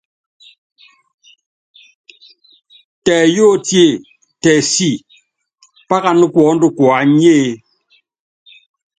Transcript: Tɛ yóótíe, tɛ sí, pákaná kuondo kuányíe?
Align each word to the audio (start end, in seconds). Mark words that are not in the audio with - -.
Tɛ 3.05 3.15
yóótíe, 3.35 3.87
tɛ 4.41 4.51
sí, 4.71 4.89
pákaná 5.87 6.25
kuondo 6.33 6.67
kuányíe? 6.77 7.35